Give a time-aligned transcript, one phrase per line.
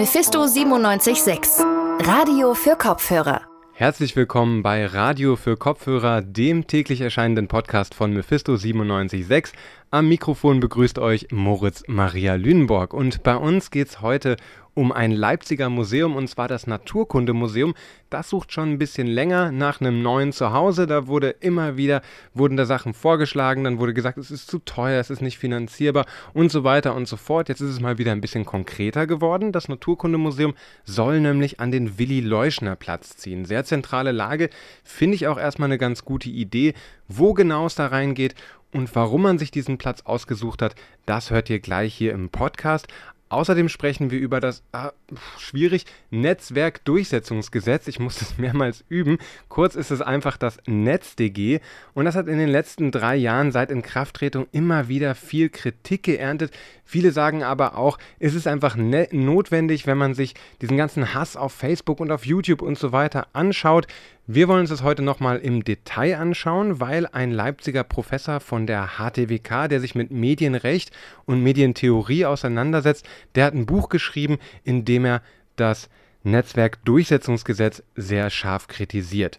[0.00, 1.62] Mephisto 976,
[2.06, 3.42] Radio für Kopfhörer.
[3.74, 9.54] Herzlich willkommen bei Radio für Kopfhörer, dem täglich erscheinenden Podcast von Mephisto 976.
[9.92, 14.36] Am Mikrofon begrüßt euch Moritz Maria Lünenborg und bei uns geht es heute
[14.72, 17.74] um ein Leipziger Museum und zwar das Naturkundemuseum.
[18.08, 20.86] Das sucht schon ein bisschen länger nach einem neuen Zuhause.
[20.86, 22.02] Da wurde immer wieder,
[22.34, 26.06] wurden da Sachen vorgeschlagen, dann wurde gesagt, es ist zu teuer, es ist nicht finanzierbar
[26.34, 27.48] und so weiter und so fort.
[27.48, 29.50] Jetzt ist es mal wieder ein bisschen konkreter geworden.
[29.50, 30.54] Das Naturkundemuseum
[30.84, 33.44] soll nämlich an den Willi-Leuschner-Platz ziehen.
[33.44, 34.50] Sehr zentrale Lage,
[34.84, 36.74] finde ich auch erstmal eine ganz gute Idee.
[37.08, 38.36] Wo genau es da reingeht
[38.72, 40.74] und warum man sich diesen Platz ausgesucht hat,
[41.06, 42.88] das hört ihr gleich hier im Podcast.
[43.30, 44.90] Außerdem sprechen wir über das ah,
[45.38, 47.86] schwierig Netzwerkdurchsetzungsgesetz.
[47.86, 49.18] Ich muss das mehrmals üben.
[49.48, 51.60] Kurz ist es einfach das NetzDG
[51.94, 56.50] und das hat in den letzten drei Jahren seit Inkrafttretung immer wieder viel Kritik geerntet.
[56.84, 61.36] Viele sagen aber auch, es ist einfach ne notwendig, wenn man sich diesen ganzen Hass
[61.36, 63.86] auf Facebook und auf YouTube und so weiter anschaut.
[64.32, 68.90] Wir wollen uns das heute nochmal im Detail anschauen, weil ein Leipziger Professor von der
[68.96, 70.92] HTWK, der sich mit Medienrecht
[71.24, 75.22] und Medientheorie auseinandersetzt, der hat ein Buch geschrieben, in dem er
[75.56, 75.90] das
[76.22, 79.38] Netzwerkdurchsetzungsgesetz sehr scharf kritisiert.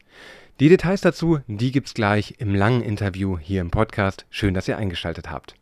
[0.59, 4.25] Die Details dazu, die gibt's gleich im langen Interview hier im Podcast.
[4.29, 5.55] Schön, dass ihr eingeschaltet habt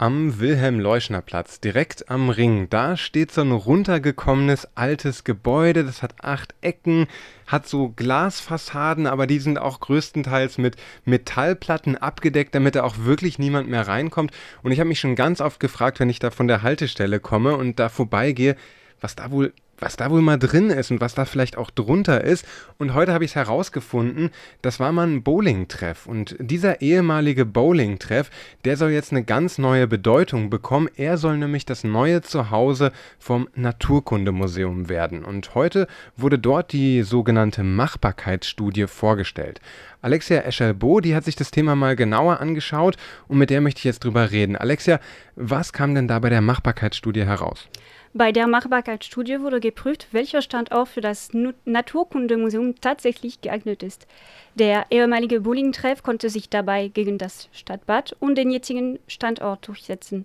[0.00, 2.70] am Wilhelm-Leuschner-Platz, direkt am Ring.
[2.70, 7.06] Da steht so ein runtergekommenes altes Gebäude, das hat acht Ecken,
[7.46, 13.38] hat so Glasfassaden, aber die sind auch größtenteils mit Metallplatten abgedeckt, damit da auch wirklich
[13.38, 14.32] niemand mehr reinkommt.
[14.62, 17.54] Und ich habe mich schon ganz oft gefragt, wenn ich da von der Haltestelle komme
[17.56, 18.56] und da vorbeigehe,
[19.02, 22.22] was da wohl was da wohl mal drin ist und was da vielleicht auch drunter
[22.22, 22.46] ist.
[22.78, 24.30] Und heute habe ich es herausgefunden,
[24.62, 26.06] das war mal ein Bowling-Treff.
[26.06, 28.30] Und dieser ehemalige Bowling-Treff,
[28.64, 30.88] der soll jetzt eine ganz neue Bedeutung bekommen.
[30.96, 35.24] Er soll nämlich das neue Zuhause vom Naturkundemuseum werden.
[35.24, 39.60] Und heute wurde dort die sogenannte Machbarkeitsstudie vorgestellt.
[40.02, 42.96] Alexia Escher-Bo, die hat sich das Thema mal genauer angeschaut
[43.28, 44.56] und mit der möchte ich jetzt drüber reden.
[44.56, 44.98] Alexia,
[45.36, 47.68] was kam denn da bei der Machbarkeitsstudie heraus?
[48.12, 51.30] Bei der Machbarkeitsstudie wurde geprüft, welcher Standort für das
[51.64, 54.08] Naturkundemuseum tatsächlich geeignet ist.
[54.56, 60.24] Der ehemalige Bowling-Treff konnte sich dabei gegen das Stadtbad und den jetzigen Standort durchsetzen.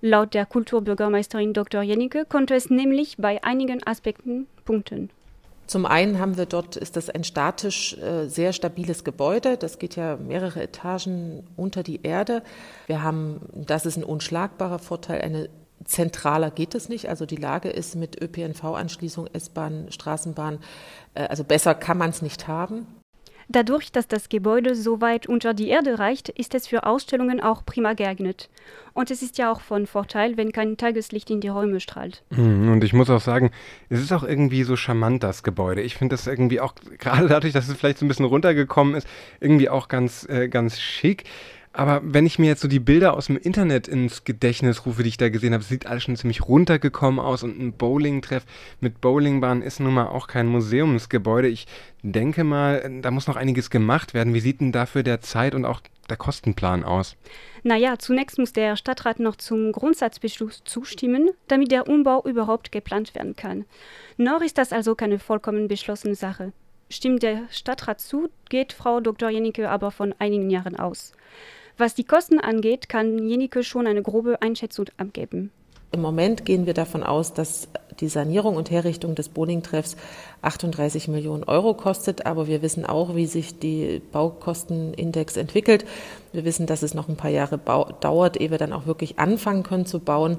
[0.00, 1.82] Laut der Kulturbürgermeisterin Dr.
[1.82, 5.10] Jennecke konnte es nämlich bei einigen Aspekten punkten.
[5.66, 9.58] Zum einen haben wir dort, ist das ein statisch äh, sehr stabiles Gebäude.
[9.58, 12.42] Das geht ja mehrere Etagen unter die Erde.
[12.86, 15.50] Wir haben, das ist ein unschlagbarer Vorteil, eine
[15.84, 17.08] zentraler geht es nicht.
[17.08, 20.58] Also die Lage ist mit ÖPNV-Anschließung, S-Bahn, Straßenbahn,
[21.14, 22.86] äh, also besser kann man es nicht haben.
[23.50, 27.64] Dadurch, dass das Gebäude so weit unter die Erde reicht, ist es für Ausstellungen auch
[27.64, 28.50] prima geeignet.
[28.92, 32.24] Und es ist ja auch von Vorteil, wenn kein Tageslicht in die Räume strahlt.
[32.34, 33.50] Hm, und ich muss auch sagen,
[33.88, 35.80] es ist auch irgendwie so charmant, das Gebäude.
[35.80, 39.08] Ich finde das irgendwie auch, gerade dadurch, dass es vielleicht so ein bisschen runtergekommen ist,
[39.40, 41.24] irgendwie auch ganz, äh, ganz schick.
[41.78, 45.10] Aber wenn ich mir jetzt so die Bilder aus dem Internet ins Gedächtnis rufe, die
[45.10, 48.44] ich da gesehen habe, sieht alles schon ziemlich runtergekommen aus und ein Bowling-Treff
[48.80, 51.46] mit Bowlingbahn ist nun mal auch kein Museumsgebäude.
[51.46, 51.68] Ich
[52.02, 54.34] denke mal, da muss noch einiges gemacht werden.
[54.34, 55.80] Wie sieht denn dafür der Zeit und auch
[56.10, 57.14] der Kostenplan aus?
[57.62, 63.36] Naja, zunächst muss der Stadtrat noch zum Grundsatzbeschluss zustimmen, damit der Umbau überhaupt geplant werden
[63.36, 63.66] kann.
[64.16, 66.52] Noch ist das also keine vollkommen beschlossene Sache.
[66.90, 69.30] Stimmt der Stadtrat zu, geht Frau Dr.
[69.30, 71.12] Jennecke aber von einigen Jahren aus.
[71.78, 75.52] Was die Kosten angeht, kann Jenike schon eine grobe Einschätzung abgeben.
[75.92, 77.68] Im Moment gehen wir davon aus, dass
[78.00, 79.96] die Sanierung und Herrichtung des Bowling-Treffs
[80.42, 82.26] 38 Millionen Euro kostet.
[82.26, 85.86] Aber wir wissen auch, wie sich die Baukostenindex entwickelt.
[86.32, 87.58] Wir wissen, dass es noch ein paar Jahre
[88.00, 90.38] dauert, ehe wir dann auch wirklich anfangen können zu bauen.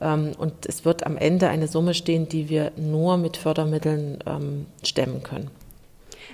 [0.00, 4.66] Ähm, und es wird am Ende eine Summe stehen, die wir nur mit Fördermitteln ähm,
[4.84, 5.50] stemmen können.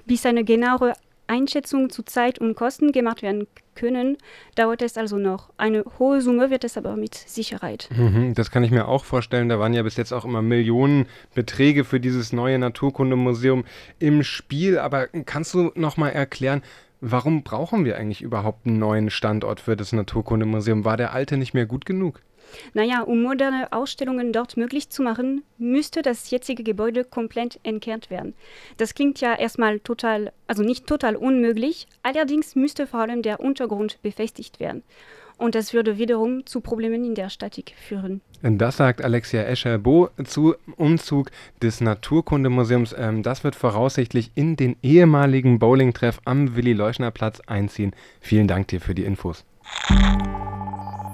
[0.06, 0.94] Bis eine genauere
[1.28, 4.16] Einschätzung zu Zeit und Kosten gemacht werden können,
[4.56, 5.50] dauert es also noch.
[5.56, 7.89] Eine hohe Summe wird es aber mit Sicherheit.
[7.97, 9.49] Mhm, das kann ich mir auch vorstellen.
[9.49, 13.65] Da waren ja bis jetzt auch immer Millionenbeträge für dieses neue Naturkundemuseum
[13.98, 14.78] im Spiel.
[14.78, 16.63] Aber kannst du noch mal erklären,
[17.01, 20.84] warum brauchen wir eigentlich überhaupt einen neuen Standort für das Naturkundemuseum?
[20.84, 22.21] War der alte nicht mehr gut genug?
[22.74, 28.34] Naja, um moderne Ausstellungen dort möglich zu machen, müsste das jetzige Gebäude komplett entkehrt werden.
[28.77, 34.00] Das klingt ja erstmal total, also nicht total unmöglich, allerdings müsste vor allem der Untergrund
[34.03, 34.83] befestigt werden.
[35.39, 38.21] Und das würde wiederum zu Problemen in der Statik führen.
[38.42, 41.30] Das sagt Alexia Escher-Bo zu Umzug
[41.62, 42.95] des Naturkundemuseums.
[42.98, 47.95] Ähm, das wird voraussichtlich in den ehemaligen Bowling-Treff am Willi-Leuschner-Platz einziehen.
[48.21, 49.45] Vielen Dank dir für die Infos.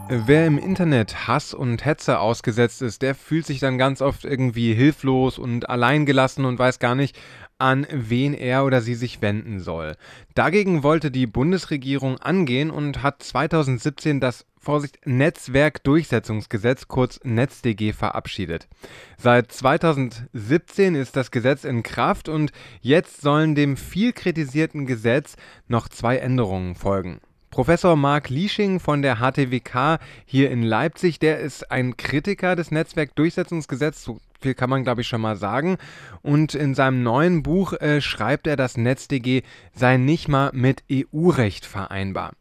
[0.09, 4.75] Wer im Internet Hass und Hetze ausgesetzt ist, der fühlt sich dann ganz oft irgendwie
[4.75, 7.19] hilflos und alleingelassen und weiß gar nicht,
[7.57, 9.97] an wen er oder sie sich wenden soll.
[10.35, 18.69] Dagegen wollte die Bundesregierung angehen und hat 2017 das Vorsicht Netzwerkdurchsetzungsgesetz kurz NetzDG verabschiedet.
[19.17, 22.53] Seit 2017 ist das Gesetz in Kraft und
[22.83, 25.37] jetzt sollen dem viel kritisierten Gesetz
[25.67, 27.21] noch zwei Änderungen folgen.
[27.55, 34.03] Professor Marc Liesching von der HTWK hier in Leipzig, der ist ein Kritiker des Netzwerkdurchsetzungsgesetzes,
[34.03, 35.77] so viel kann man glaube ich schon mal sagen.
[36.21, 39.43] Und in seinem neuen Buch äh, schreibt er, das NetzDG
[39.73, 42.33] sei nicht mal mit EU-Recht vereinbar.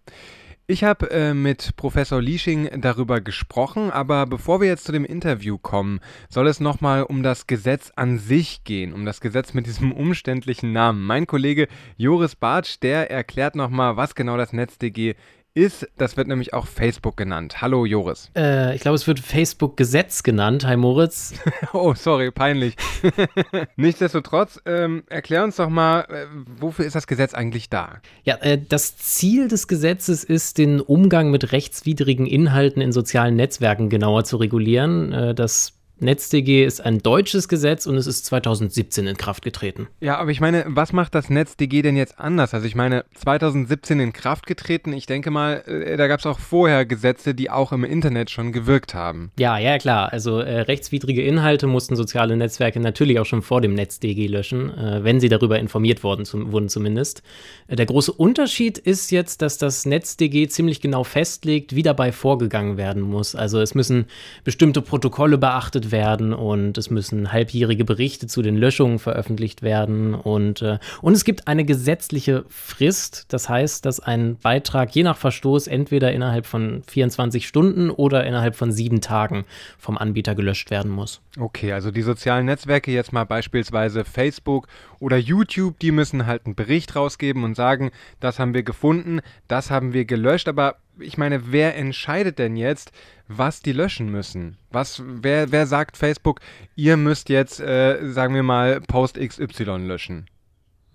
[0.65, 5.57] Ich habe äh, mit Professor Liesching darüber gesprochen, aber bevor wir jetzt zu dem Interview
[5.57, 5.99] kommen,
[6.29, 10.71] soll es nochmal um das Gesetz an sich gehen, um das Gesetz mit diesem umständlichen
[10.71, 11.03] Namen.
[11.03, 11.67] Mein Kollege
[11.97, 15.15] Joris Bartsch, der erklärt nochmal, was genau das NetzDG
[15.55, 17.61] ist, das wird nämlich auch Facebook genannt.
[17.61, 18.31] Hallo Joris.
[18.35, 20.65] Äh, ich glaube, es wird Facebook-Gesetz genannt.
[20.65, 21.33] Hi Moritz.
[21.73, 22.75] oh, sorry, peinlich.
[23.75, 26.25] Nichtsdestotrotz, ähm, erklär uns doch mal, äh,
[26.59, 27.99] wofür ist das Gesetz eigentlich da?
[28.23, 33.89] Ja, äh, das Ziel des Gesetzes ist, den Umgang mit rechtswidrigen Inhalten in sozialen Netzwerken
[33.89, 35.13] genauer zu regulieren.
[35.13, 35.73] Äh, das
[36.03, 39.87] NetzDG ist ein deutsches Gesetz und es ist 2017 in Kraft getreten.
[40.01, 42.53] Ja, aber ich meine, was macht das NetzDG denn jetzt anders?
[42.53, 46.39] Also ich meine, 2017 in Kraft getreten, ich denke mal, äh, da gab es auch
[46.39, 49.31] vorher Gesetze, die auch im Internet schon gewirkt haben.
[49.39, 50.11] Ja, ja, klar.
[50.11, 55.03] Also äh, rechtswidrige Inhalte mussten soziale Netzwerke natürlich auch schon vor dem NetzDG löschen, äh,
[55.03, 57.23] wenn sie darüber informiert worden zum, wurden zumindest.
[57.67, 62.75] Äh, der große Unterschied ist jetzt, dass das NetzDG ziemlich genau festlegt, wie dabei vorgegangen
[62.75, 63.35] werden muss.
[63.35, 64.05] Also es müssen
[64.43, 70.13] bestimmte Protokolle beachtet werden werden und es müssen halbjährige Berichte zu den Löschungen veröffentlicht werden
[70.13, 73.27] und, äh, und es gibt eine gesetzliche Frist.
[73.29, 78.57] Das heißt, dass ein Beitrag je nach Verstoß entweder innerhalb von 24 Stunden oder innerhalb
[78.57, 79.45] von sieben Tagen
[79.77, 81.21] vom Anbieter gelöscht werden muss.
[81.39, 84.67] Okay, also die sozialen Netzwerke, jetzt mal beispielsweise Facebook
[84.99, 89.71] oder YouTube, die müssen halt einen Bericht rausgeben und sagen, das haben wir gefunden, das
[89.71, 92.91] haben wir gelöscht, aber ich meine, wer entscheidet denn jetzt,
[93.27, 94.57] was die löschen müssen?
[94.71, 96.39] Was, wer, wer sagt Facebook,
[96.75, 100.27] ihr müsst jetzt, äh, sagen wir mal, Post XY löschen?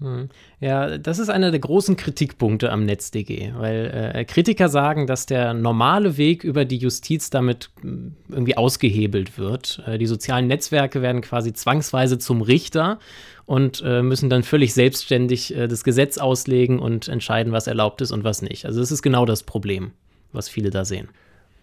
[0.00, 0.28] Hm.
[0.60, 5.54] Ja, das ist einer der großen Kritikpunkte am NetzDG, weil äh, Kritiker sagen, dass der
[5.54, 9.82] normale Weg über die Justiz damit hm, irgendwie ausgehebelt wird.
[9.86, 13.00] Äh, die sozialen Netzwerke werden quasi zwangsweise zum Richter
[13.44, 18.12] und äh, müssen dann völlig selbstständig äh, das Gesetz auslegen und entscheiden, was erlaubt ist
[18.12, 18.66] und was nicht.
[18.66, 19.90] Also das ist genau das Problem,
[20.32, 21.08] was viele da sehen.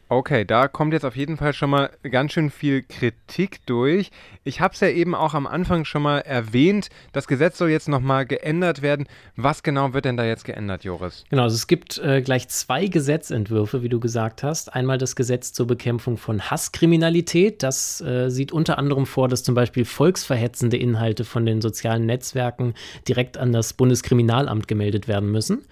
[0.07, 4.11] Okay, da kommt jetzt auf jeden Fall schon mal ganz schön viel Kritik durch.
[4.43, 6.89] Ich habe es ja eben auch am Anfang schon mal erwähnt.
[7.11, 9.07] Das Gesetz soll jetzt nochmal geändert werden.
[9.35, 11.23] Was genau wird denn da jetzt geändert, Joris?
[11.31, 14.75] Genau, also es gibt äh, gleich zwei Gesetzentwürfe, wie du gesagt hast.
[14.75, 17.63] Einmal das Gesetz zur Bekämpfung von Hasskriminalität.
[17.63, 22.75] Das äh, sieht unter anderem vor, dass zum Beispiel volksverhetzende Inhalte von den sozialen Netzwerken
[23.07, 25.63] direkt an das Bundeskriminalamt gemeldet werden müssen.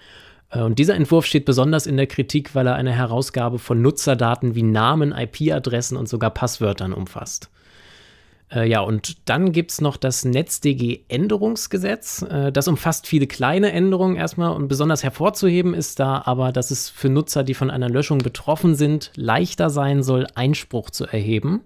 [0.54, 4.54] Äh, und dieser Entwurf steht besonders in der Kritik, weil er eine Herausgabe von Nutzerdaten
[4.54, 7.50] wie Namen, IP-Adressen und sogar Passwörtern umfasst.
[8.52, 12.22] Äh, ja, und dann gibt es noch das NetzDG-Änderungsgesetz.
[12.22, 16.88] Äh, das umfasst viele kleine Änderungen erstmal und besonders hervorzuheben ist da aber, dass es
[16.88, 21.62] für Nutzer, die von einer Löschung betroffen sind, leichter sein soll, Einspruch zu erheben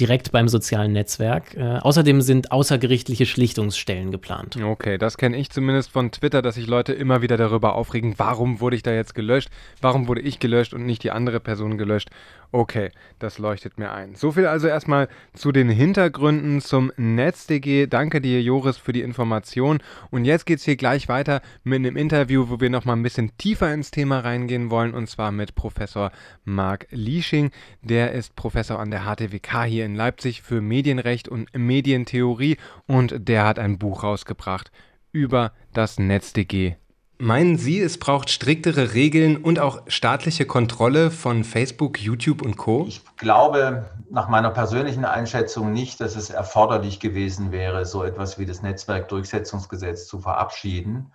[0.00, 1.54] direkt beim sozialen Netzwerk.
[1.56, 4.56] Äh, außerdem sind außergerichtliche Schlichtungsstellen geplant.
[4.62, 8.60] Okay, das kenne ich zumindest von Twitter, dass sich Leute immer wieder darüber aufregen, warum
[8.60, 9.48] wurde ich da jetzt gelöscht,
[9.80, 12.10] warum wurde ich gelöscht und nicht die andere Person gelöscht.
[12.52, 14.14] Okay, das leuchtet mir ein.
[14.14, 17.86] So viel also erstmal zu den Hintergründen zum NetzDG.
[17.86, 19.78] Danke dir, Joris, für die Information.
[20.10, 23.36] Und jetzt geht es hier gleich weiter mit einem Interview, wo wir nochmal ein bisschen
[23.36, 26.12] tiefer ins Thema reingehen wollen, und zwar mit Professor
[26.44, 27.50] Marc Liesching.
[27.82, 33.46] Der ist Professor an der HTWK hier in Leipzig für Medienrecht und Medientheorie und der
[33.46, 34.70] hat ein Buch rausgebracht
[35.12, 36.76] über das NetzDG
[37.18, 42.84] Meinen Sie, es braucht striktere Regeln und auch staatliche Kontrolle von Facebook, YouTube und Co?
[42.86, 48.44] Ich glaube nach meiner persönlichen Einschätzung nicht, dass es erforderlich gewesen wäre, so etwas wie
[48.44, 51.10] das Netzwerkdurchsetzungsgesetz zu verabschieden.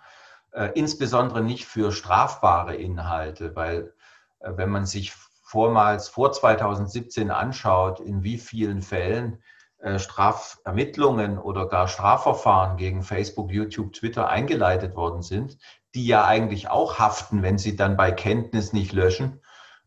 [0.50, 3.94] Äh, insbesondere nicht für strafbare Inhalte, weil
[4.40, 5.12] äh, wenn man sich
[5.52, 9.42] vormals vor 2017 anschaut, in wie vielen Fällen
[9.76, 15.58] äh, Strafermittlungen oder gar Strafverfahren gegen Facebook, YouTube, Twitter eingeleitet worden sind,
[15.94, 19.42] die ja eigentlich auch haften, wenn sie dann bei Kenntnis nicht löschen,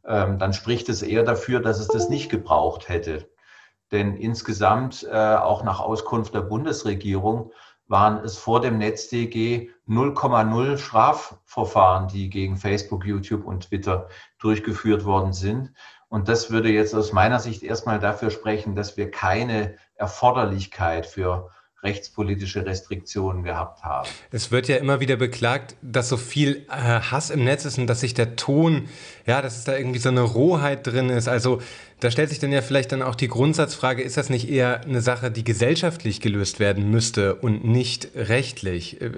[0.06, 3.28] ähm, dann spricht es eher dafür, dass es das nicht gebraucht hätte.
[3.92, 7.52] Denn insgesamt, äh, auch nach Auskunft der Bundesregierung,
[7.88, 14.08] waren es vor dem NetzDG 0,0 Strafverfahren, die gegen Facebook, YouTube und Twitter
[14.40, 15.74] durchgeführt worden sind.
[16.08, 21.50] Und das würde jetzt aus meiner Sicht erstmal dafür sprechen, dass wir keine Erforderlichkeit für
[21.86, 24.10] rechtspolitische Restriktionen gehabt haben.
[24.32, 27.88] Es wird ja immer wieder beklagt, dass so viel äh, Hass im Netz ist und
[27.88, 28.90] dass sich der Ton,
[29.26, 31.28] ja, dass es da irgendwie so eine Rohheit drin ist.
[31.28, 31.62] Also
[32.02, 35.02] da stellt sich dann ja vielleicht dann auch die Grundsatzfrage, ist das nicht eher eine
[35.02, 39.00] Sache, die gesellschaftlich gelöst werden müsste und nicht rechtlich?
[39.02, 39.12] Äh,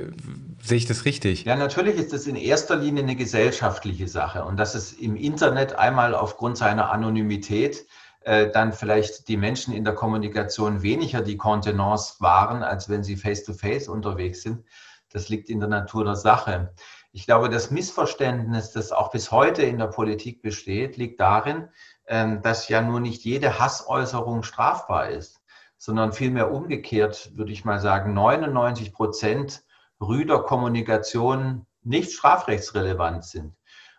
[0.62, 1.46] sehe ich das richtig?
[1.46, 5.76] Ja, natürlich ist es in erster Linie eine gesellschaftliche Sache und dass es im Internet
[5.76, 7.86] einmal aufgrund seiner Anonymität
[8.28, 13.88] dann vielleicht die Menschen in der Kommunikation weniger die Kontenance waren, als wenn sie face-to-face
[13.88, 14.66] -face unterwegs sind.
[15.12, 16.74] Das liegt in der Natur der Sache.
[17.14, 21.70] Ich glaube, das Missverständnis, das auch bis heute in der Politik besteht, liegt darin,
[22.08, 25.42] ähm, dass ja nur nicht jede Hassäußerung strafbar ist,
[25.78, 29.64] sondern vielmehr umgekehrt, würde ich mal sagen, 99 Prozent
[30.02, 33.56] rüder Kommunikation nicht strafrechtsrelevant sind.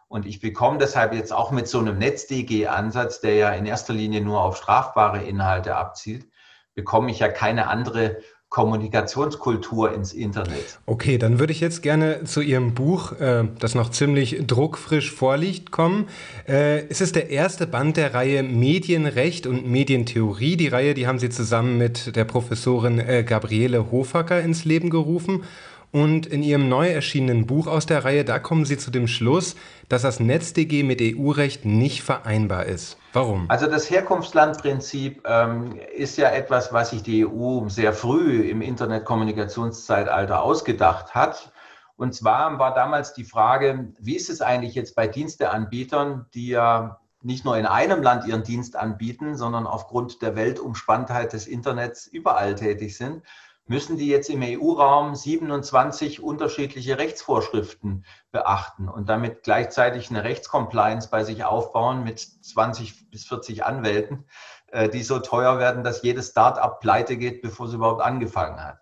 [0.08, 4.22] Und ich bekomme deshalb jetzt auch mit so einem NetzDG-Ansatz, der ja in erster Linie
[4.22, 6.26] nur auf strafbare Inhalte abzielt,
[6.74, 10.80] bekomme ich ja keine andere Kommunikationskultur ins Internet.
[10.86, 15.70] Okay, dann würde ich jetzt gerne zu Ihrem Buch, äh, das noch ziemlich druckfrisch vorliegt,
[15.70, 16.08] kommen.
[16.48, 20.56] Äh, es ist der erste Band der Reihe Medienrecht und Medientheorie.
[20.56, 25.44] Die Reihe, die haben Sie zusammen mit der Professorin äh, Gabriele Hofacker ins Leben gerufen.
[25.90, 29.56] Und in ihrem neu erschienenen Buch aus der Reihe, da kommen Sie zu dem Schluss,
[29.88, 32.98] dass das NetzDG mit EU-Recht nicht vereinbar ist.
[33.14, 33.46] Warum?
[33.48, 40.42] Also das Herkunftslandprinzip ähm, ist ja etwas, was sich die EU sehr früh im Internetkommunikationszeitalter
[40.42, 41.52] ausgedacht hat.
[41.96, 47.00] Und zwar war damals die Frage, wie ist es eigentlich jetzt bei Diensteanbietern, die ja
[47.22, 52.54] nicht nur in einem Land ihren Dienst anbieten, sondern aufgrund der Weltumspanntheit des Internets überall
[52.54, 53.22] tätig sind
[53.68, 61.22] müssen die jetzt im EU-Raum 27 unterschiedliche Rechtsvorschriften beachten und damit gleichzeitig eine Rechtscompliance bei
[61.22, 64.24] sich aufbauen mit 20 bis 40 Anwälten,
[64.68, 68.78] äh, die so teuer werden, dass jedes Start-up pleite geht, bevor es überhaupt angefangen hat.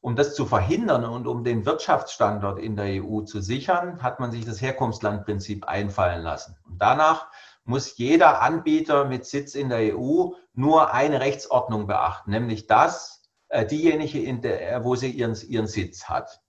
[0.00, 4.32] Um das zu verhindern und um den Wirtschaftsstandort in der EU zu sichern, hat man
[4.32, 6.56] sich das Herkunftslandprinzip einfallen lassen.
[6.68, 7.28] Und danach
[7.64, 13.21] muss jeder Anbieter mit Sitz in der EU nur eine Rechtsordnung beachten, nämlich das,
[13.66, 16.40] diejenige, in der, äh, wo sie ihren, ihren Sitz hat.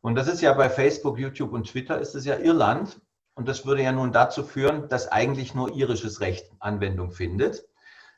[0.00, 3.00] Und das ist ja bei Facebook, YouTube und Twitter ist es ja Irland.
[3.34, 7.66] Und das würde ja nun dazu führen, dass eigentlich nur irisches Recht Anwendung findet.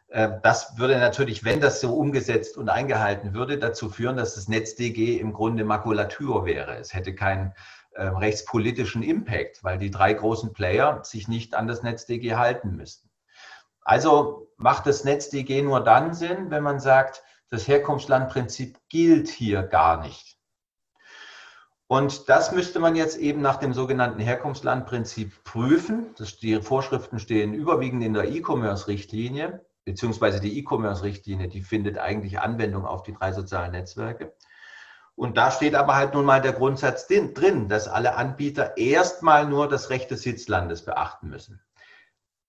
[0.08, 4.48] Äh, das würde natürlich, wenn das so umgesetzt und eingehalten würde, dazu führen, dass das
[4.48, 6.76] NetzDG im Grunde Makulatur wäre.
[6.76, 7.52] Es hätte keinen
[7.92, 13.10] äh, rechtspolitischen Impact, weil die drei großen Player sich nicht an das NetzDG halten müssten.
[13.82, 20.00] Also macht das NetzDG nur dann Sinn, wenn man sagt, das Herkunftslandprinzip gilt hier gar
[20.02, 20.38] nicht.
[21.86, 26.14] Und das müsste man jetzt eben nach dem sogenannten Herkunftslandprinzip prüfen.
[26.18, 32.84] Das, die Vorschriften stehen überwiegend in der E-Commerce-Richtlinie, beziehungsweise die E-Commerce-Richtlinie, die findet eigentlich Anwendung
[32.84, 34.34] auf die drei sozialen Netzwerke.
[35.14, 39.66] Und da steht aber halt nun mal der Grundsatz drin, dass alle Anbieter erstmal nur
[39.66, 41.60] das Recht des Sitzlandes beachten müssen.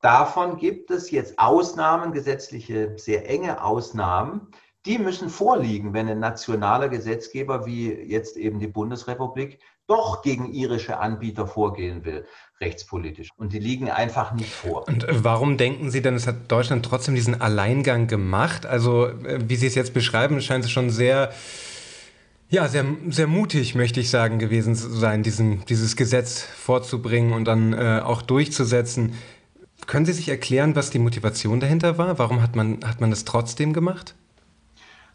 [0.02, 4.52] Davon gibt es jetzt Ausnahmen, gesetzliche, sehr enge Ausnahmen,
[4.90, 11.00] die müssen vorliegen, wenn ein nationaler Gesetzgeber wie jetzt eben die Bundesrepublik doch gegen irische
[11.00, 12.26] Anbieter vorgehen will,
[12.60, 13.30] rechtspolitisch.
[13.38, 14.88] Und die liegen einfach nicht vor.
[14.88, 18.66] Und äh, warum denken Sie denn, es hat Deutschland trotzdem diesen Alleingang gemacht?
[18.66, 21.32] Also, äh, wie Sie es jetzt beschreiben, scheint es schon sehr,
[22.50, 27.46] ja, sehr, sehr mutig, möchte ich sagen, gewesen zu sein, diesen, dieses Gesetz vorzubringen und
[27.46, 29.14] dann äh, auch durchzusetzen.
[29.86, 32.18] Können Sie sich erklären, was die Motivation dahinter war?
[32.18, 34.16] Warum hat man, hat man das trotzdem gemacht?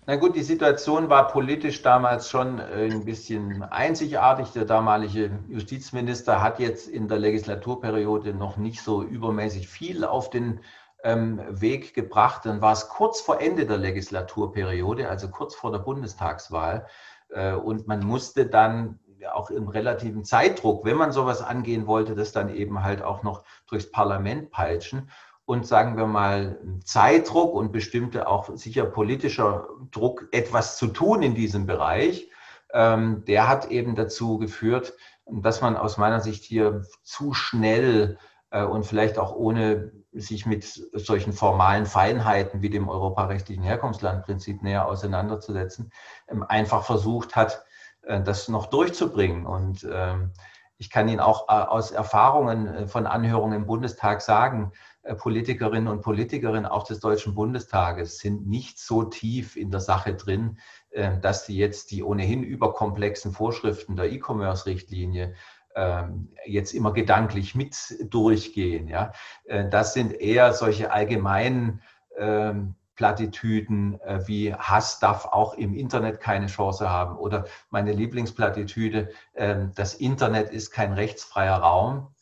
[0.07, 4.51] Na gut, die Situation war politisch damals schon äh, ein bisschen einzigartig.
[4.53, 10.61] Der damalige Justizminister hat jetzt in der Legislaturperiode noch nicht so übermäßig viel auf den
[11.05, 12.45] ähm, Weg gebracht.
[12.45, 16.87] Dann war es kurz vor Ende der Legislaturperiode, also kurz vor der Bundestagswahl.
[17.31, 18.99] Äh, und man musste dann
[19.33, 23.43] auch im relativen Zeitdruck, wenn man sowas angehen wollte, das dann eben halt auch noch
[23.67, 25.09] durchs Parlament peitschen
[25.47, 31.35] und sagen wir mal Zeitdruck und bestimmte auch sicher politischer Druck, etwas zu tun in
[31.35, 32.31] diesem Bereich,
[32.73, 34.95] ähm, der hat eben dazu geführt,
[35.27, 38.19] dass man aus meiner Sicht hier zu schnell
[38.51, 44.87] äh, und vielleicht auch ohne sich mit solchen formalen Feinheiten wie dem europarechtlichen Herkunftslandprinzip näher
[44.87, 45.93] auseinanderzusetzen,
[46.29, 47.65] ähm, einfach versucht hat,
[48.03, 49.45] äh, das noch durchzubringen.
[49.45, 50.33] Und ähm,
[50.79, 56.01] ich kann Ihnen auch äh, aus Erfahrungen von Anhörungen im Bundestag sagen, äh, Politikerinnen und
[56.01, 60.59] Politikerinnen auch des Deutschen Bundestages sind nicht so tief in der Sache drin,
[60.91, 65.35] äh, dass sie jetzt die ohnehin überkomplexen Vorschriften der E-Commerce-Richtlinie
[65.77, 67.77] ähm, jetzt immer gedanklich mit
[68.09, 68.89] durchgehen.
[68.89, 69.13] Ja?
[69.45, 71.83] Äh, das sind eher solche allgemeinen
[72.17, 79.11] ähm, Plattitüden äh, wie Hass darf auch im Internet keine Chance haben oder meine Lieblingsplattitüde,
[79.35, 82.14] ähm, das Internet ist kein rechtsfreier Raum,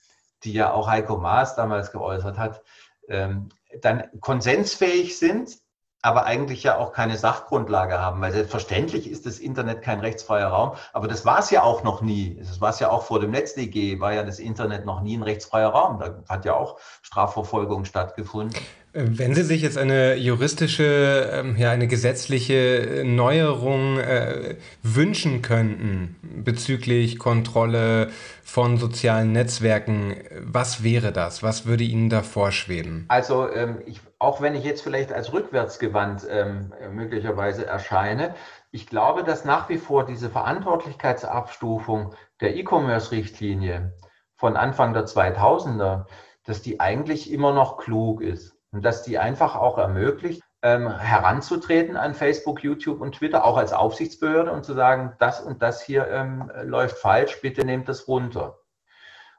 [0.45, 2.63] die ja auch Heiko Maas damals geäußert hat,
[3.09, 3.49] ähm,
[3.81, 5.59] dann konsensfähig sind,
[6.03, 10.73] aber eigentlich ja auch keine Sachgrundlage haben, weil selbstverständlich ist das Internet kein rechtsfreier Raum,
[10.93, 12.37] aber das war es ja auch noch nie.
[12.41, 15.23] Das war es ja auch vor dem NetzDG, war ja das Internet noch nie ein
[15.23, 16.01] rechtsfreier Raum.
[16.01, 18.61] Da hat ja auch Strafverfolgung stattgefunden.
[18.95, 27.19] Wenn Sie sich jetzt eine juristische, ähm, ja, eine gesetzliche Neuerung äh, wünschen könnten bezüglich
[27.19, 28.11] Kontrolle
[28.43, 31.43] von sozialen Netzwerken, was wäre das?
[31.43, 33.07] Was würde Ihnen da vorschweben?
[33.09, 38.35] Also, ähm, ich, auch wenn ich jetzt vielleicht als rückwärtsgewandt ähm, möglicherweise erscheine,
[38.73, 43.95] ich glaube, dass nach wie vor diese Verantwortlichkeitsabstufung der E-Commerce-Richtlinie
[44.37, 46.05] von Anfang der 2000er,
[46.45, 48.52] dass die eigentlich immer noch klug ist.
[48.73, 53.73] Und dass die einfach auch ermöglicht, ähm, heranzutreten an Facebook, YouTube und Twitter, auch als
[53.73, 58.59] Aufsichtsbehörde und zu sagen, das und das hier ähm, läuft falsch, bitte nehmt das runter.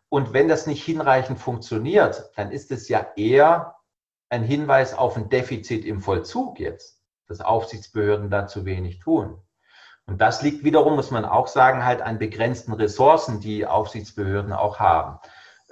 [0.10, 3.76] Und wenn das nicht hinreichend funktioniert, dann ist es ja eher
[4.30, 9.42] ein Hinweis auf ein Defizit im Vollzug jetzt, dass Aufsichtsbehörden da zu wenig tun.
[10.06, 14.80] Und das liegt wiederum, muss man auch sagen, halt an begrenzten Ressourcen, die Aufsichtsbehörden auch
[14.80, 15.20] haben.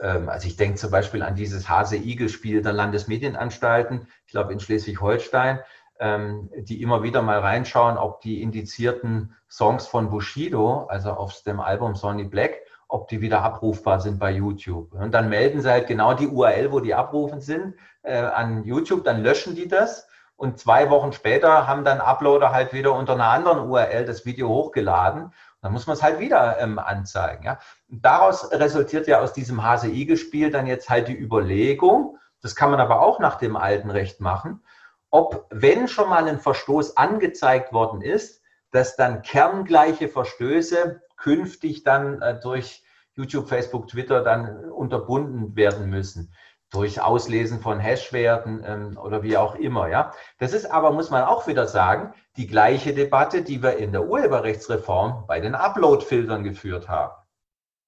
[0.01, 5.60] Ähm, also ich denke zum Beispiel an dieses Hase-Igel-Spiel der Landesmedienanstalten, ich glaube in Schleswig-Holstein,
[6.00, 11.60] ähm, die immer wieder mal reinschauen, ob die indizierten Songs von Bushido, also auf dem
[11.60, 14.93] Album Sonny Black, ob die wieder abrufbar sind bei YouTube.
[14.93, 19.03] Und dann melden sie halt genau die URL, wo die abrufen sind, äh, an YouTube,
[19.03, 20.08] dann löschen die das.
[20.36, 24.50] Und zwei Wochen später haben dann Uploader halt wieder unter einer anderen URL das Video
[24.50, 25.31] hochgeladen.
[25.62, 27.44] Dann muss man es halt wieder ähm, anzeigen.
[27.44, 27.60] Ja?
[27.88, 33.01] daraus resultiert ja aus diesem Hase-Igel-Spiel dann jetzt halt die Überlegung, das kann man aber
[33.01, 34.63] auch nach dem alten Recht machen,
[35.12, 38.41] ob, wenn schon mal ein Verstoß angezeigt worden ist,
[38.72, 42.83] dass dann kerngleiche Verstöße künftig dann äh, durch
[43.14, 46.33] YouTube, Facebook, Twitter dann unterbunden werden müssen
[46.72, 49.90] durch Auslesen von Hashwerten ähm, oder wie auch immer.
[49.90, 53.92] Ja, das ist aber muss man auch wieder sagen die gleiche Debatte, die wir in
[53.92, 57.14] der Urheberrechtsreform bei den Upload-Filtern geführt haben.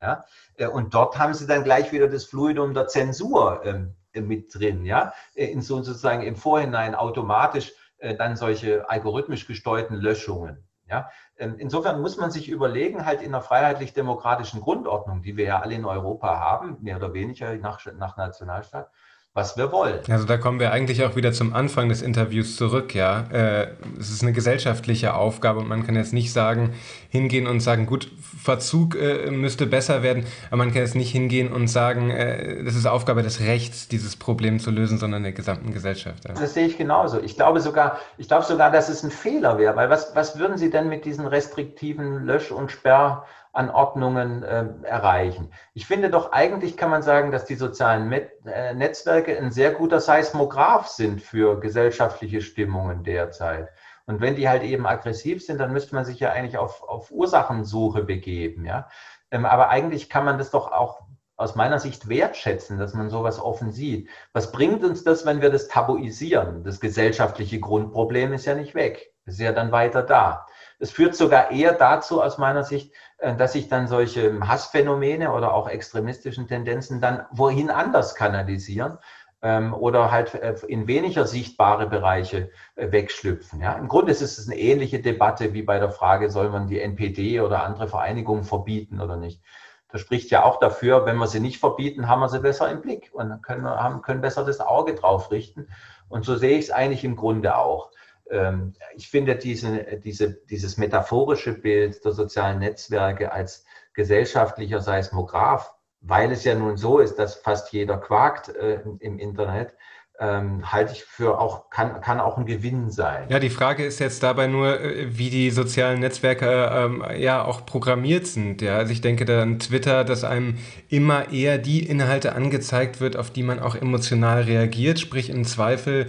[0.01, 0.25] Ja,
[0.57, 4.85] äh, und dort haben sie dann gleich wieder das Fluidum der Zensur ähm, mit drin.
[4.85, 10.67] Ja, äh, in so, sozusagen im Vorhinein automatisch äh, dann solche algorithmisch gesteuerten Löschungen.
[10.89, 15.75] Ja, insofern muss man sich überlegen, halt in einer freiheitlich-demokratischen Grundordnung, die wir ja alle
[15.75, 18.91] in Europa haben, mehr oder weniger nach, nach Nationalstaat,
[19.35, 19.99] was wir wollen.
[20.09, 23.25] Also da kommen wir eigentlich auch wieder zum Anfang des Interviews zurück, ja.
[23.31, 23.67] Äh,
[23.99, 26.75] es ist eine gesellschaftliche Aufgabe und man kann jetzt nicht sagen,
[27.09, 28.11] hingehen und sagen, gut,
[28.43, 32.75] Verzug äh, müsste besser werden, aber man kann jetzt nicht hingehen und sagen, äh, das
[32.75, 36.25] ist Aufgabe des Rechts, dieses Problem zu lösen, sondern der gesamten Gesellschaft.
[36.27, 36.35] Ja.
[36.35, 37.19] Das sehe ich genauso.
[37.19, 40.57] Ich glaube sogar, ich glaube sogar, dass es ein Fehler wäre, weil was, was würden
[40.57, 45.51] Sie denn mit diesen restriktiven Lösch- und Sperr Anordnungen äh, erreichen.
[45.73, 49.71] Ich finde doch, eigentlich kann man sagen, dass die sozialen Met äh, Netzwerke ein sehr
[49.71, 53.69] guter Seismograph sind für gesellschaftliche Stimmungen derzeit.
[54.05, 57.11] Und wenn die halt eben aggressiv sind, dann müsste man sich ja eigentlich auf, auf
[57.11, 58.65] Ursachensuche begeben.
[58.65, 58.89] Ja?
[59.31, 61.01] Ähm, aber eigentlich kann man das doch auch
[61.35, 64.09] aus meiner Sicht wertschätzen, dass man sowas offen sieht.
[64.33, 66.63] Was bringt uns das, wenn wir das tabuisieren?
[66.63, 69.13] Das gesellschaftliche Grundproblem ist ja nicht weg.
[69.25, 70.47] Ist ja dann weiter da.
[70.83, 75.53] Es führt sogar eher dazu, aus meiner Sicht, äh, dass sich dann solche Hassphänomene oder
[75.53, 78.97] auch extremistischen Tendenzen dann wohin anders kanalisieren
[79.41, 83.61] ähm, oder halt äh, in weniger sichtbare Bereiche äh, wegschlüpfen.
[83.61, 83.75] Ja?
[83.75, 87.39] Im Grunde ist es eine ähnliche Debatte wie bei der Frage, soll man die NPD
[87.39, 89.41] oder andere Vereinigungen verbieten oder nicht.
[89.87, 92.81] Das spricht ja auch dafür, wenn wir sie nicht verbieten, haben wir sie besser im
[92.81, 95.69] Blick und können, können besser das Auge drauf richten.
[96.09, 97.91] Und so sehe ich es eigentlich im Grunde auch.
[98.33, 106.31] Ähm, ich finde diese, diese, dieses metaphorische Bild der sozialen Netzwerke als gesellschaftlicher Seismograph, weil
[106.31, 109.75] es ja nun so ist, dass fast jeder quakt äh, im Internet,
[110.19, 113.27] ähm, halte ich für auch, kann, kann auch ein Gewinn sein.
[113.29, 117.65] Ja, die Frage ist jetzt dabei nur, äh, wie die sozialen Netzwerke ähm, ja auch
[117.65, 118.61] programmiert sind.
[118.61, 123.17] Ja, also ich denke da an Twitter, dass einem immer eher die Inhalte angezeigt wird,
[123.17, 126.07] auf die man auch emotional reagiert, sprich im Zweifel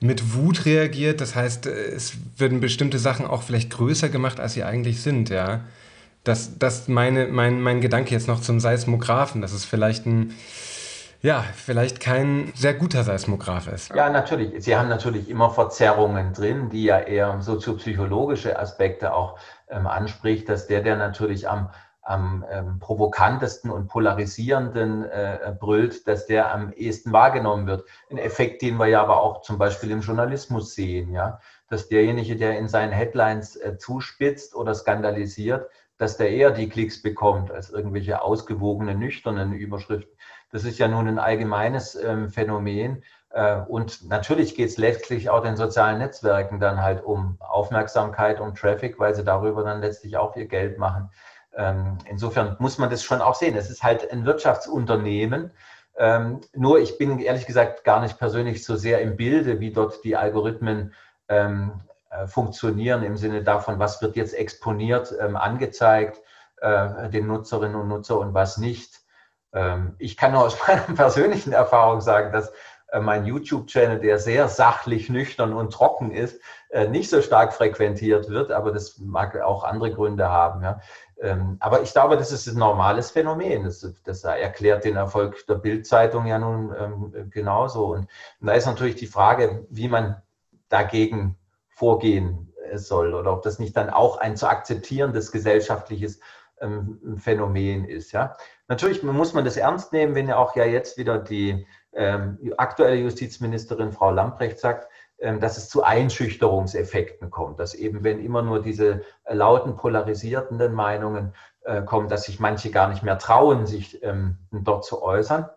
[0.00, 1.20] mit Wut reagiert.
[1.20, 5.60] Das heißt, es werden bestimmte Sachen auch vielleicht größer gemacht, als sie eigentlich sind, ja.
[6.24, 10.34] Das, das meine, mein, mein Gedanke jetzt noch zum Seismographen, dass es vielleicht ein,
[11.22, 13.94] ja, vielleicht kein sehr guter Seismograph ist.
[13.94, 14.64] Ja, natürlich.
[14.64, 20.66] Sie haben natürlich immer Verzerrungen drin, die ja eher soziopsychologische Aspekte auch ähm, anspricht, dass
[20.66, 21.70] der, der natürlich am
[22.06, 27.84] am ähm, provokantesten und polarisierenden äh, brüllt, dass der am ehesten wahrgenommen wird.
[28.10, 32.36] Ein Effekt, den wir ja aber auch zum Beispiel im Journalismus sehen, ja, dass derjenige,
[32.36, 37.70] der in seinen Headlines äh, zuspitzt oder skandalisiert, dass der eher die Klicks bekommt als
[37.70, 40.16] irgendwelche ausgewogenen, nüchternen Überschriften.
[40.52, 43.02] Das ist ja nun ein allgemeines ähm, Phänomen.
[43.30, 48.54] Äh, und natürlich geht es letztlich auch den sozialen Netzwerken dann halt um Aufmerksamkeit, um
[48.54, 51.10] Traffic, weil sie darüber dann letztlich auch ihr Geld machen.
[51.56, 53.56] Ähm, insofern muss man das schon auch sehen.
[53.56, 55.52] Es ist halt ein Wirtschaftsunternehmen.
[55.96, 60.04] Ähm, nur ich bin ehrlich gesagt gar nicht persönlich so sehr im Bilde, wie dort
[60.04, 60.92] die Algorithmen
[61.28, 66.20] ähm, äh, funktionieren im Sinne davon, was wird jetzt exponiert, angezeigt
[66.60, 69.00] äh, den Nutzerinnen und Nutzer und was nicht.
[69.98, 72.52] ich kann nur aus meiner persönlichen Erfahrung sagen, dass
[72.92, 76.40] äh, mein YouTube-Channel, der sehr sachlich, nüchtern und trocken ist,
[76.70, 80.62] äh, nicht so stark frequentiert wird, aber das mag auch andere Gründe haben.
[81.20, 83.64] Ähm, aber ich glaube, das ist ein normales Phänomen.
[83.64, 87.86] Das, das erklärt den Erfolg der Bildzeitung ja nun ähm, genauso.
[87.86, 88.08] Und,
[88.40, 90.20] da ist natürlich die Frage, wie man
[90.68, 91.36] dagegen
[91.68, 96.20] vorgehen äh, soll oder ob das nicht dann auch ein zu akzeptierendes gesellschaftliches
[96.60, 98.12] ähm, Phänomen ist.
[98.12, 98.36] Ja.
[98.68, 102.96] Natürlich muss man das ernst nehmen, wenn ja auch ja jetzt wieder die ähm, aktuelle
[102.96, 109.02] Justizministerin Frau Lamprecht sagt, dass es zu Einschüchterungseffekten kommt, dass eben, wenn immer nur diese
[109.26, 111.32] lauten, polarisierenden Meinungen
[111.66, 115.48] äh, kommen, dass sich manche gar nicht mehr trauen, sich ähm, dort zu äußern.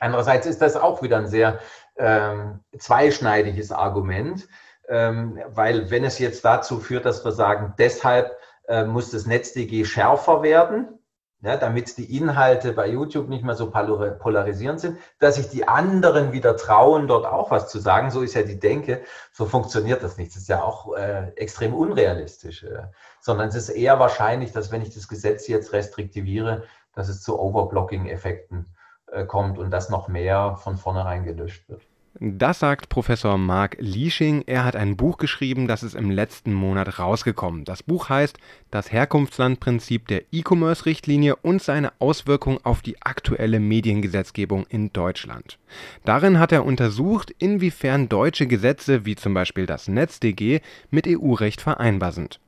[0.00, 1.60] Andererseits ist das auch wieder ein sehr
[1.96, 4.48] ähm, zweischneidiges Argument,
[4.88, 9.84] ähm, weil wenn es jetzt dazu führt, dass wir sagen, deshalb äh, muss das NetzDG
[9.84, 10.99] schärfer werden,
[11.42, 16.32] ja, damit die Inhalte bei YouTube nicht mehr so polarisierend sind, dass sich die anderen
[16.32, 18.10] wieder trauen, dort auch was zu sagen.
[18.10, 19.02] So ist ja die Denke.
[19.32, 20.32] So funktioniert das nicht.
[20.32, 22.64] Das ist ja auch äh, extrem unrealistisch.
[22.64, 22.82] Äh,
[23.20, 27.38] sondern es ist eher wahrscheinlich, dass wenn ich das Gesetz jetzt restriktiviere, dass es zu
[27.38, 28.74] Overblocking-Effekten
[29.06, 31.89] äh, kommt und dass noch mehr von vornherein gelöscht wird.
[32.18, 34.42] Das sagt Professor Mark Liesching.
[34.46, 37.64] Er hat ein Buch geschrieben, das ist im letzten Monat rausgekommen.
[37.64, 38.36] Das Buch heißt
[38.70, 45.58] Das Herkunftslandprinzip der E-Commerce-Richtlinie und seine Auswirkung auf die aktuelle Mediengesetzgebung in Deutschland.
[46.04, 52.10] Darin hat er untersucht, inwiefern deutsche Gesetze wie zum Beispiel das NetzDG mit EU-Recht vereinbar
[52.10, 52.40] sind.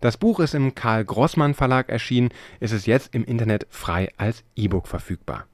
[0.00, 4.44] Das Buch ist im Karl Grossmann Verlag erschienen, ist es jetzt im Internet frei als
[4.56, 5.46] E-Book verfügbar.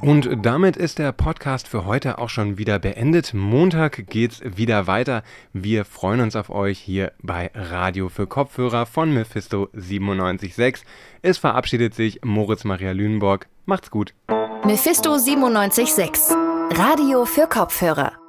[0.00, 3.34] Und damit ist der Podcast für heute auch schon wieder beendet.
[3.34, 5.22] Montag geht's wieder weiter.
[5.52, 10.84] Wir freuen uns auf euch hier bei Radio für Kopfhörer von Mephisto 976.
[11.22, 13.48] Es verabschiedet sich Moritz Maria Lüneborg.
[13.64, 14.14] Macht's gut.
[14.64, 16.36] Mephisto 976.
[16.72, 18.25] Radio für Kopfhörer.